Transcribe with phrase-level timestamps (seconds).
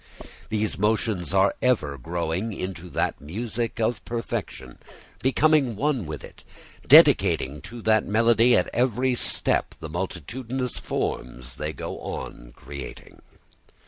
[0.49, 4.79] These motions are ever growing into that music of perfection,
[5.21, 6.43] becoming one with it,
[6.87, 13.21] dedicating to that melody at every step the multitudinous forms they go on creating.